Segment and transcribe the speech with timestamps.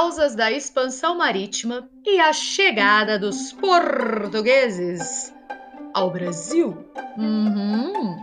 [0.00, 5.30] causas da expansão marítima e a chegada dos portugueses
[5.92, 6.86] ao Brasil.
[7.18, 8.16] Uhum.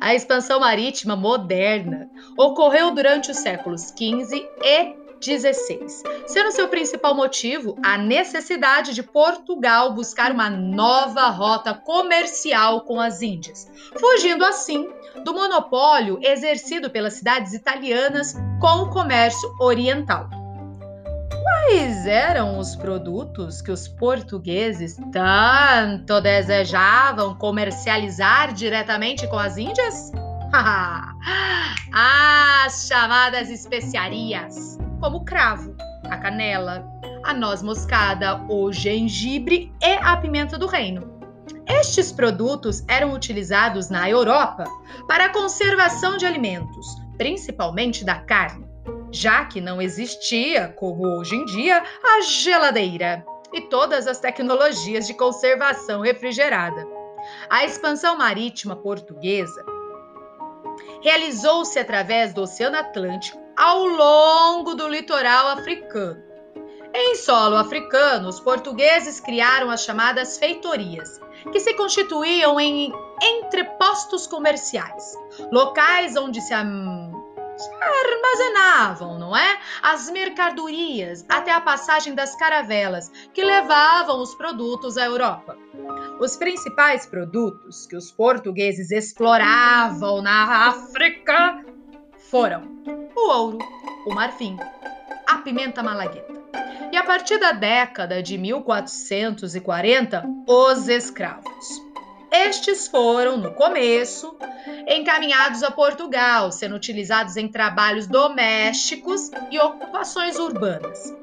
[0.00, 5.86] A expansão marítima moderna ocorreu durante os séculos XV e XVI,
[6.26, 13.22] sendo seu principal motivo a necessidade de Portugal buscar uma nova rota comercial com as
[13.22, 14.90] Índias, fugindo assim
[15.24, 20.41] do monopólio exercido pelas cidades italianas com o comércio oriental.
[21.64, 30.10] Quais eram os produtos que os portugueses tanto desejavam comercializar diretamente com as Índias?
[31.94, 35.76] as chamadas especiarias, como o cravo,
[36.10, 36.84] a canela,
[37.22, 41.22] a noz moscada, o gengibre e a pimenta do reino.
[41.64, 44.64] Estes produtos eram utilizados na Europa
[45.06, 48.71] para a conservação de alimentos, principalmente da carne
[49.12, 55.14] já que não existia, como hoje em dia, a geladeira e todas as tecnologias de
[55.14, 56.86] conservação refrigerada.
[57.48, 59.64] A expansão marítima portuguesa
[61.02, 66.22] realizou-se através do Oceano Atlântico ao longo do litoral africano.
[66.94, 75.14] Em solo africano, os portugueses criaram as chamadas feitorias, que se constituíam em entrepostos comerciais,
[75.50, 76.52] locais onde se
[77.80, 79.58] armazenavam, não é?
[79.82, 85.56] As mercadorias até a passagem das caravelas que levavam os produtos à Europa.
[86.20, 91.64] Os principais produtos que os portugueses exploravam na África
[92.30, 92.62] foram
[93.14, 93.58] o ouro,
[94.06, 94.56] o marfim,
[95.26, 96.32] a pimenta malagueta.
[96.92, 101.91] E a partir da década de 1440, os escravos.
[102.32, 104.34] Estes foram, no começo,
[104.88, 111.14] encaminhados a Portugal, sendo utilizados em trabalhos domésticos e ocupações urbanas.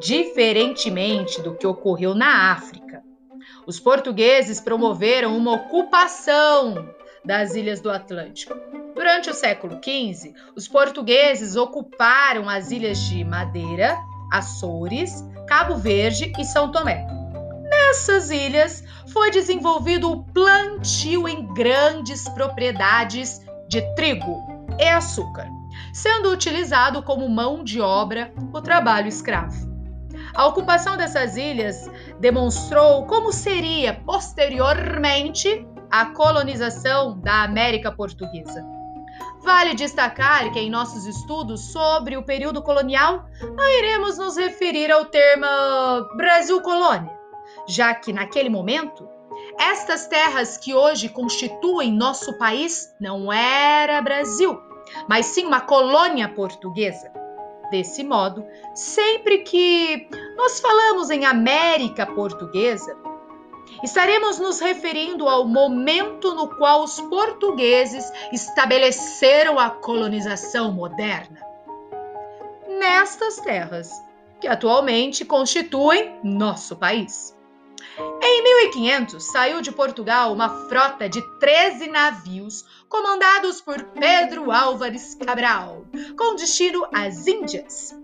[0.00, 3.02] Diferentemente do que ocorreu na África,
[3.66, 6.88] os portugueses promoveram uma ocupação
[7.22, 8.54] das ilhas do Atlântico.
[8.94, 13.98] Durante o século XV, os portugueses ocuparam as ilhas de Madeira,
[14.32, 17.13] Açores, Cabo Verde e São Tomé.
[17.94, 24.42] Nessas ilhas, foi desenvolvido o plantio em grandes propriedades de trigo
[24.80, 25.46] e açúcar,
[25.92, 29.72] sendo utilizado como mão de obra o trabalho escravo.
[30.34, 31.88] A ocupação dessas ilhas
[32.18, 38.60] demonstrou como seria posteriormente a colonização da América Portuguesa.
[39.44, 43.24] Vale destacar que em nossos estudos sobre o período colonial
[43.56, 45.46] não iremos nos referir ao termo
[46.16, 47.23] Brasil Colônia,
[47.66, 49.08] já que naquele momento
[49.58, 54.60] estas terras que hoje constituem nosso país não era Brasil,
[55.08, 57.12] mas sim uma colônia portuguesa.
[57.70, 58.44] Desse modo,
[58.74, 62.96] sempre que nós falamos em América Portuguesa,
[63.82, 71.40] estaremos nos referindo ao momento no qual os portugueses estabeleceram a colonização moderna.
[72.68, 73.90] Nestas terras,
[74.40, 77.34] que atualmente constituem nosso país.
[78.36, 85.86] Em 1500, saiu de Portugal uma frota de 13 navios comandados por Pedro Álvares Cabral,
[86.18, 87.96] com destino às Índias.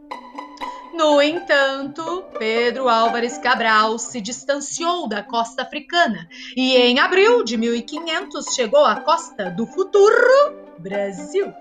[0.94, 8.54] No entanto, Pedro Álvares Cabral se distanciou da costa africana e, em abril de 1500,
[8.54, 11.52] chegou à costa do futuro Brasil.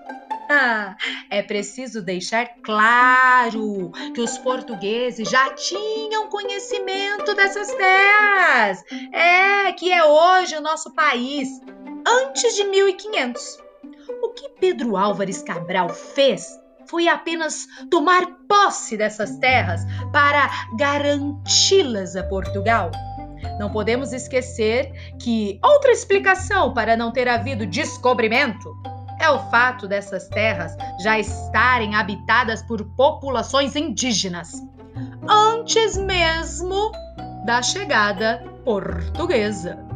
[1.30, 8.82] É preciso deixar claro que os portugueses já tinham conhecimento dessas terras.
[9.12, 11.48] É, que é hoje o nosso país,
[12.06, 13.58] antes de 1500.
[14.22, 19.82] O que Pedro Álvares Cabral fez foi apenas tomar posse dessas terras
[20.12, 22.90] para garanti-las a Portugal.
[23.58, 28.74] Não podemos esquecer que outra explicação para não ter havido descobrimento
[29.20, 34.52] é o fato dessas terras já estarem habitadas por populações indígenas
[35.28, 36.90] antes mesmo
[37.44, 39.89] da chegada portuguesa.